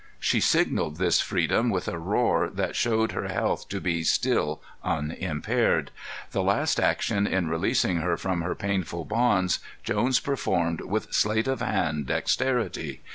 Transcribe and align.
She 0.19 0.39
signalled 0.39 0.97
this 0.97 1.21
freedom 1.21 1.69
with 1.69 1.87
a 1.87 1.99
roar 1.99 2.49
that 2.49 2.75
showed 2.75 3.11
her 3.11 3.27
health 3.27 3.69
to 3.69 3.79
be 3.79 4.03
still 4.03 4.59
unimpaired. 4.83 5.91
The 6.31 6.41
last 6.41 6.79
action 6.79 7.27
in 7.27 7.49
releasing 7.49 7.97
her 7.97 8.17
from 8.17 8.41
her 8.41 8.55
painful 8.55 9.05
bonds 9.05 9.59
Jones 9.83 10.19
performed 10.19 10.81
with 10.81 11.13
sleight 11.13 11.47
of 11.47 11.59
hand 11.61 12.07
dexterity. 12.07 13.01